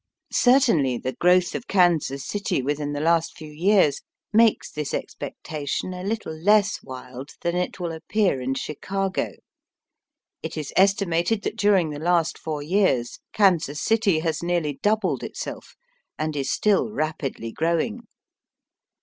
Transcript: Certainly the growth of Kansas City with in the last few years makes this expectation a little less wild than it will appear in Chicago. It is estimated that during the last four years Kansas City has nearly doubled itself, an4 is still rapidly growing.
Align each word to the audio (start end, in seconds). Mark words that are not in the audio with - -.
Certainly 0.33 0.97
the 0.97 1.13
growth 1.13 1.53
of 1.53 1.67
Kansas 1.67 2.25
City 2.25 2.59
with 2.63 2.79
in 2.79 2.93
the 2.93 2.99
last 2.99 3.37
few 3.37 3.51
years 3.51 4.01
makes 4.33 4.71
this 4.71 4.95
expectation 4.95 5.93
a 5.93 6.01
little 6.01 6.33
less 6.33 6.81
wild 6.81 7.33
than 7.41 7.55
it 7.55 7.79
will 7.79 7.91
appear 7.91 8.41
in 8.41 8.55
Chicago. 8.55 9.33
It 10.41 10.57
is 10.57 10.73
estimated 10.75 11.43
that 11.43 11.55
during 11.55 11.91
the 11.91 11.99
last 11.99 12.39
four 12.39 12.63
years 12.63 13.19
Kansas 13.31 13.79
City 13.79 14.21
has 14.21 14.41
nearly 14.41 14.79
doubled 14.81 15.21
itself, 15.21 15.75
an4 16.19 16.35
is 16.35 16.49
still 16.49 16.91
rapidly 16.91 17.51
growing. 17.51 18.07